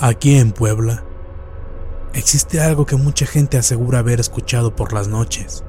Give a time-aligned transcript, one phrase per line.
[0.00, 1.02] Aquí en Puebla
[2.14, 5.64] existe algo que mucha gente asegura haber escuchado por las noches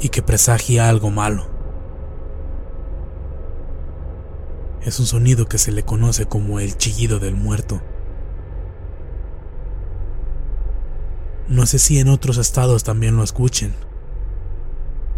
[0.00, 1.46] y que presagia algo malo.
[4.82, 7.80] Es un sonido que se le conoce como el chillido del muerto.
[11.46, 13.76] No sé si en otros estados también lo escuchen.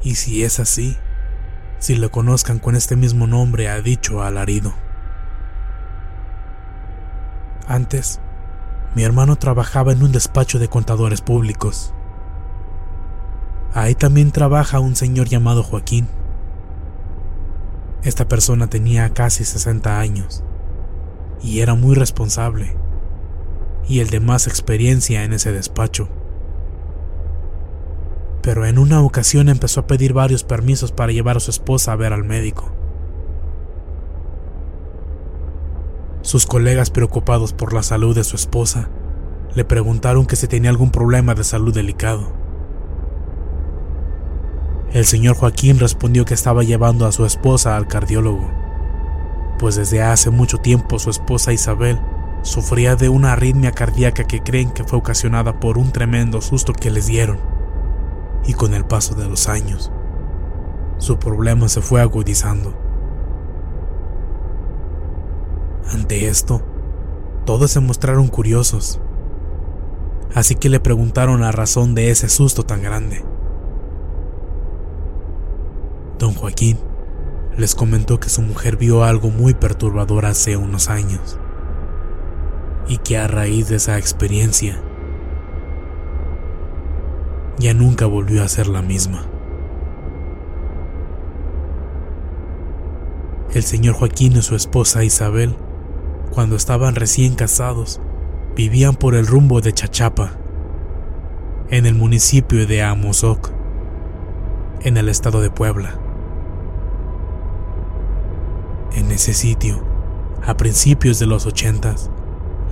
[0.02, 0.98] Y si es así,
[1.78, 4.74] si lo conozcan con este mismo nombre a dicho alarido.
[7.68, 8.18] Antes,
[8.94, 11.92] mi hermano trabajaba en un despacho de contadores públicos.
[13.74, 16.08] Ahí también trabaja un señor llamado Joaquín.
[18.02, 20.42] Esta persona tenía casi 60 años
[21.42, 22.74] y era muy responsable
[23.86, 26.08] y el de más experiencia en ese despacho.
[28.40, 31.96] Pero en una ocasión empezó a pedir varios permisos para llevar a su esposa a
[31.96, 32.77] ver al médico.
[36.28, 38.90] Sus colegas preocupados por la salud de su esposa
[39.54, 42.34] le preguntaron que si tenía algún problema de salud delicado.
[44.92, 48.46] El señor Joaquín respondió que estaba llevando a su esposa al cardiólogo,
[49.58, 51.98] pues desde hace mucho tiempo su esposa Isabel
[52.42, 56.90] sufría de una arritmia cardíaca que creen que fue ocasionada por un tremendo susto que
[56.90, 57.38] les dieron,
[58.44, 59.90] y con el paso de los años,
[60.98, 62.87] su problema se fue agudizando.
[65.92, 66.62] Ante esto,
[67.46, 69.00] todos se mostraron curiosos,
[70.34, 73.24] así que le preguntaron la razón de ese susto tan grande.
[76.18, 76.78] Don Joaquín
[77.56, 81.38] les comentó que su mujer vio algo muy perturbador hace unos años
[82.86, 84.82] y que a raíz de esa experiencia
[87.58, 89.24] ya nunca volvió a ser la misma.
[93.54, 95.56] El señor Joaquín y su esposa Isabel
[96.38, 98.00] cuando estaban recién casados,
[98.54, 100.34] vivían por el rumbo de Chachapa,
[101.68, 103.50] en el municipio de Amozoc,
[104.82, 105.98] en el estado de Puebla.
[108.92, 109.82] En ese sitio,
[110.46, 112.08] a principios de los ochentas,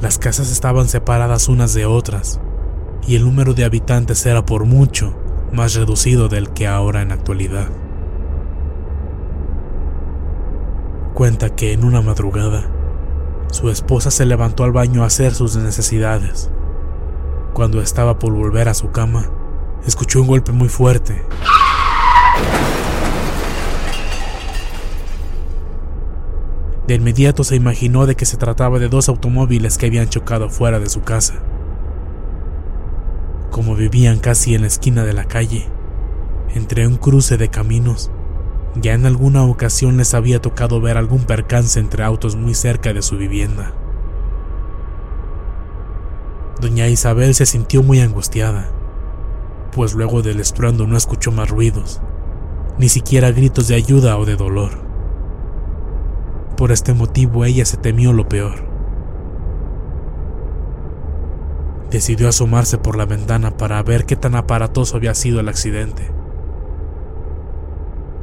[0.00, 2.40] las casas estaban separadas unas de otras
[3.04, 5.18] y el número de habitantes era por mucho
[5.52, 7.66] más reducido del que ahora en actualidad.
[11.14, 12.75] Cuenta que en una madrugada,
[13.50, 16.50] su esposa se levantó al baño a hacer sus necesidades.
[17.52, 19.30] Cuando estaba por volver a su cama,
[19.86, 21.22] escuchó un golpe muy fuerte.
[26.86, 30.78] De inmediato se imaginó de que se trataba de dos automóviles que habían chocado fuera
[30.78, 31.34] de su casa.
[33.50, 35.66] Como vivían casi en la esquina de la calle,
[36.54, 38.10] entre un cruce de caminos,
[38.80, 43.02] ya en alguna ocasión les había tocado ver algún percance entre autos muy cerca de
[43.02, 43.72] su vivienda.
[46.60, 48.68] Doña Isabel se sintió muy angustiada,
[49.72, 52.00] pues luego del estruendo no escuchó más ruidos,
[52.78, 54.70] ni siquiera gritos de ayuda o de dolor.
[56.56, 58.66] Por este motivo ella se temió lo peor.
[61.90, 66.10] Decidió asomarse por la ventana para ver qué tan aparatoso había sido el accidente.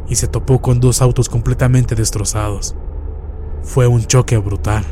[0.07, 2.75] Y se topó con dos autos completamente destrozados.
[3.61, 4.83] Fue un choque brutal.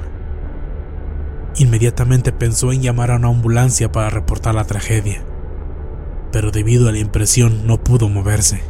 [1.57, 5.21] Inmediatamente pensó en llamar a una ambulancia para reportar la tragedia,
[6.31, 8.61] pero debido a la impresión no pudo moverse.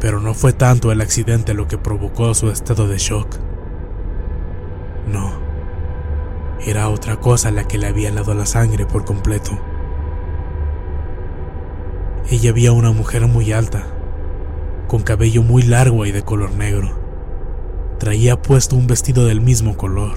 [0.00, 3.36] Pero no fue tanto el accidente lo que provocó su estado de shock.
[5.06, 5.32] No,
[6.66, 9.52] era otra cosa la que le había helado la sangre por completo.
[12.30, 13.86] Ella vio una mujer muy alta,
[14.88, 16.98] con cabello muy largo y de color negro.
[17.98, 20.14] Traía puesto un vestido del mismo color.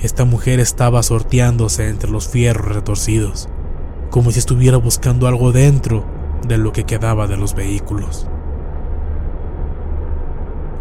[0.00, 3.48] Esta mujer estaba sorteándose entre los fierros retorcidos,
[4.10, 6.04] como si estuviera buscando algo dentro
[6.46, 8.26] de lo que quedaba de los vehículos.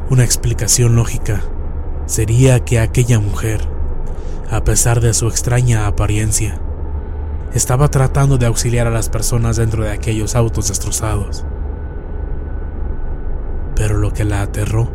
[0.10, 1.42] Una explicación lógica
[2.07, 3.62] sería que aquella mujer,
[4.50, 6.61] a pesar de su extraña apariencia,
[7.53, 11.45] estaba tratando de auxiliar a las personas dentro de aquellos autos destrozados.
[13.75, 14.92] Pero lo que la aterró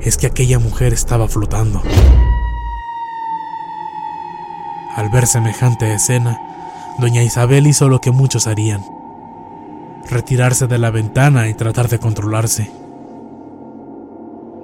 [0.00, 1.82] es que aquella mujer estaba flotando.
[4.96, 6.40] Al ver semejante escena,
[6.98, 8.82] doña Isabel hizo lo que muchos harían
[10.10, 12.70] retirarse de la ventana y tratar de controlarse.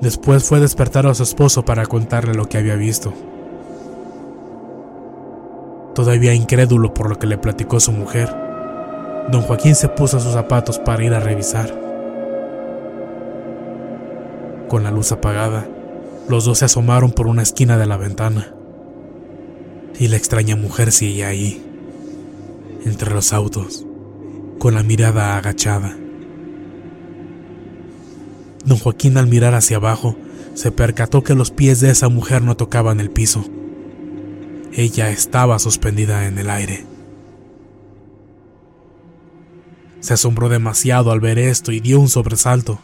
[0.00, 3.15] Después fue a despertar a su esposo para contarle lo que había visto.
[5.97, 8.29] Todavía incrédulo por lo que le platicó su mujer,
[9.33, 11.75] don Joaquín se puso sus zapatos para ir a revisar.
[14.69, 15.67] Con la luz apagada,
[16.29, 18.53] los dos se asomaron por una esquina de la ventana.
[19.99, 21.65] Y la extraña mujer sigue ahí,
[22.85, 23.87] entre los autos
[24.59, 25.97] con la mirada agachada.
[28.67, 30.15] Don Joaquín al mirar hacia abajo
[30.53, 33.47] se percató que los pies de esa mujer no tocaban el piso.
[34.78, 36.84] Ella estaba suspendida en el aire.
[40.00, 42.78] Se asombró demasiado al ver esto y dio un sobresalto.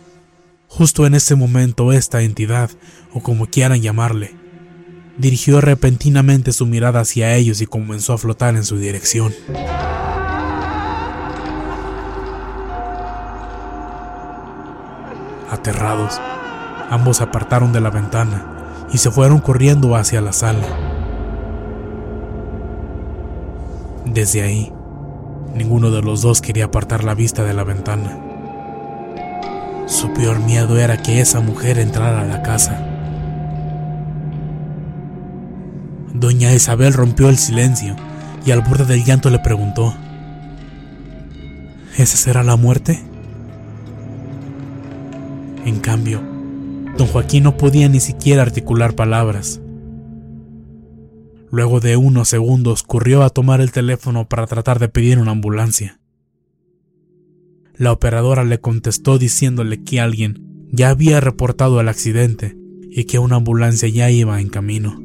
[0.69, 2.71] Justo en ese momento esta entidad,
[3.13, 4.35] o como quieran llamarle,
[5.19, 9.35] dirigió repentinamente su mirada hacia ellos y comenzó a flotar en su dirección.
[15.51, 16.19] Aterrados,
[16.89, 20.92] ambos apartaron de la ventana y se fueron corriendo hacia la sala.
[24.07, 24.73] Desde ahí,
[25.55, 28.19] ninguno de los dos quería apartar la vista de la ventana.
[29.87, 32.89] Su peor miedo era que esa mujer entrara a la casa.
[36.13, 37.97] Doña Isabel rompió el silencio
[38.45, 39.95] y al borde del llanto le preguntó,
[41.97, 43.01] ¿Esa será la muerte?
[45.65, 46.21] En cambio,
[46.97, 49.62] don Joaquín no podía ni siquiera articular palabras.
[51.53, 56.01] Luego de unos segundos corrió a tomar el teléfono para tratar de pedir una ambulancia.
[57.75, 62.57] La operadora le contestó diciéndole que alguien ya había reportado el accidente
[62.91, 64.99] y que una ambulancia ya iba en camino.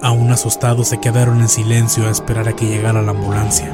[0.00, 3.70] Aún asustados se quedaron en silencio a esperar a que llegara la ambulancia.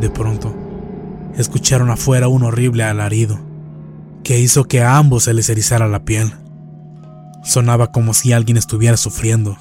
[0.00, 0.56] De pronto,
[1.36, 3.38] escucharon afuera un horrible alarido,
[4.24, 6.32] que hizo que a ambos se les erizara la piel.
[7.42, 9.56] Sonaba como si alguien estuviera sufriendo,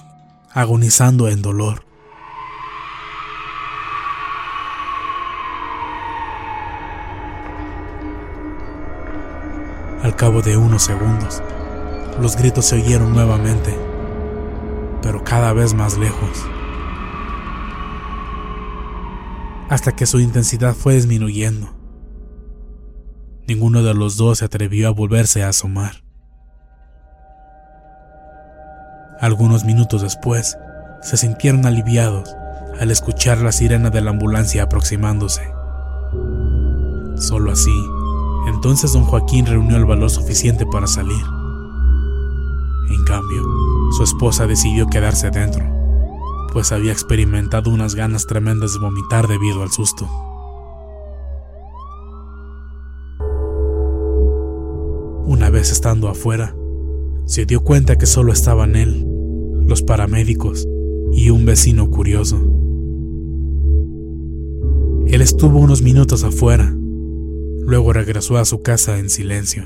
[0.52, 1.86] agonizando en dolor.
[10.04, 11.42] Al cabo de unos segundos,
[12.22, 13.78] los gritos se oyeron nuevamente,
[15.02, 16.50] pero cada vez más lejos.
[19.70, 21.70] hasta que su intensidad fue disminuyendo.
[23.48, 26.04] Ninguno de los dos se atrevió a volverse a asomar.
[29.22, 30.58] Algunos minutos después,
[31.02, 32.36] se sintieron aliviados
[32.80, 35.42] al escuchar la sirena de la ambulancia aproximándose.
[37.18, 37.76] Solo así,
[38.48, 41.22] entonces don Joaquín reunió el valor suficiente para salir.
[42.90, 43.44] En cambio,
[43.92, 45.66] su esposa decidió quedarse dentro,
[46.54, 50.10] pues había experimentado unas ganas tremendas de vomitar debido al susto.
[55.26, 56.56] Una vez estando afuera,
[57.26, 59.09] se dio cuenta que solo estaban él,
[59.70, 60.68] los paramédicos
[61.14, 62.38] y un vecino curioso.
[65.08, 66.76] Él estuvo unos minutos afuera,
[67.62, 69.64] luego regresó a su casa en silencio.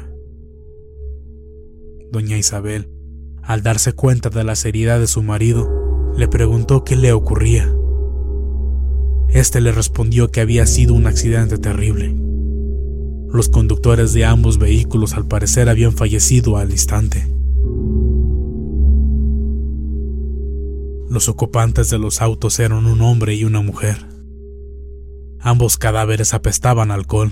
[2.11, 2.89] Doña Isabel,
[3.41, 7.73] al darse cuenta de la seriedad de su marido, le preguntó qué le ocurría.
[9.29, 12.15] Este le respondió que había sido un accidente terrible.
[13.31, 17.33] Los conductores de ambos vehículos al parecer habían fallecido al instante.
[21.13, 23.97] Los ocupantes de los autos eran un hombre y una mujer.
[25.39, 27.31] Ambos cadáveres apestaban alcohol.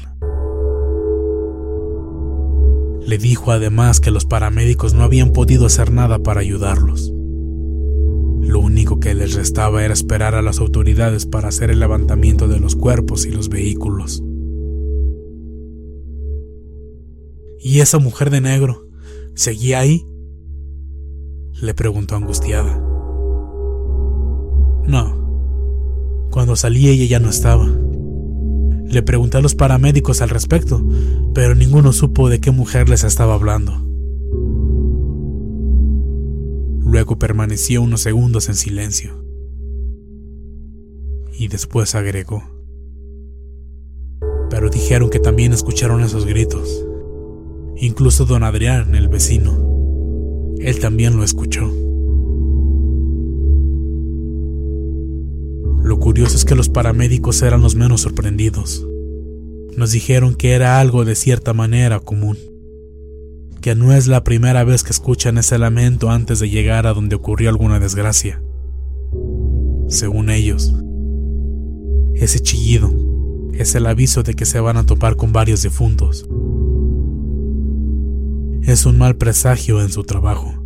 [3.03, 7.11] Le dijo además que los paramédicos no habían podido hacer nada para ayudarlos.
[8.41, 12.59] Lo único que les restaba era esperar a las autoridades para hacer el levantamiento de
[12.59, 14.21] los cuerpos y los vehículos.
[17.59, 18.87] ¿Y esa mujer de negro
[19.33, 20.05] seguía ahí?
[21.59, 22.90] Le preguntó angustiada.
[24.85, 26.27] No.
[26.31, 27.67] Cuando salí ella ya no estaba.
[28.91, 30.83] Le pregunté a los paramédicos al respecto,
[31.33, 33.73] pero ninguno supo de qué mujer les estaba hablando.
[36.83, 39.23] Luego permaneció unos segundos en silencio.
[41.39, 42.43] Y después agregó.
[44.49, 46.85] Pero dijeron que también escucharon esos gritos.
[47.77, 49.57] Incluso don Adrián, el vecino.
[50.59, 51.71] Él también lo escuchó.
[56.01, 58.85] Curioso es que los paramédicos eran los menos sorprendidos.
[59.77, 62.37] Nos dijeron que era algo de cierta manera común,
[63.61, 67.15] que no es la primera vez que escuchan ese lamento antes de llegar a donde
[67.15, 68.41] ocurrió alguna desgracia.
[69.87, 70.73] Según ellos,
[72.15, 72.91] ese chillido
[73.53, 76.27] es el aviso de que se van a topar con varios difuntos.
[78.63, 80.60] Es un mal presagio en su trabajo.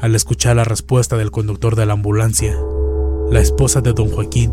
[0.00, 2.56] Al escuchar la respuesta del conductor de la ambulancia,
[3.30, 4.50] la esposa de don Joaquín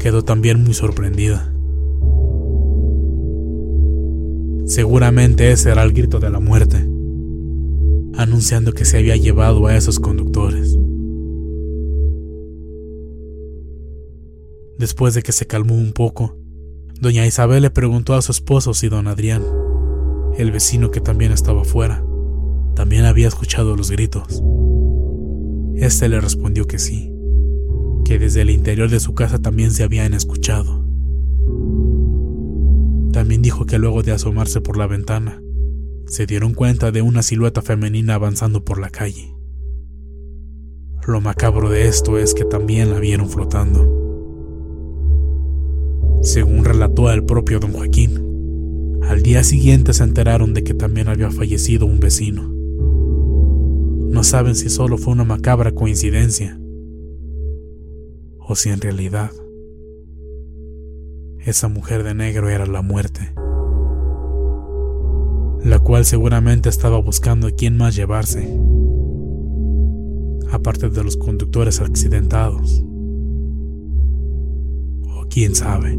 [0.00, 1.54] quedó también muy sorprendida.
[4.66, 6.78] Seguramente ese era el grito de la muerte,
[8.16, 10.76] anunciando que se había llevado a esos conductores.
[14.78, 16.36] Después de que se calmó un poco,
[17.00, 19.44] doña Isabel le preguntó a su esposo si don Adrián,
[20.36, 22.04] el vecino que también estaba fuera,
[22.78, 24.40] también había escuchado los gritos.
[25.74, 27.12] Este le respondió que sí,
[28.04, 30.86] que desde el interior de su casa también se habían escuchado.
[33.10, 35.42] También dijo que luego de asomarse por la ventana,
[36.06, 39.34] se dieron cuenta de una silueta femenina avanzando por la calle.
[41.04, 43.92] Lo macabro de esto es que también la vieron flotando.
[46.22, 51.32] Según relató el propio don Joaquín, al día siguiente se enteraron de que también había
[51.32, 52.56] fallecido un vecino.
[54.10, 56.58] No saben si solo fue una macabra coincidencia
[58.40, 59.30] o si en realidad
[61.44, 63.34] esa mujer de negro era la muerte,
[65.62, 68.48] la cual seguramente estaba buscando a quién más llevarse,
[70.50, 72.82] aparte de los conductores accidentados.
[75.14, 75.98] O quién sabe.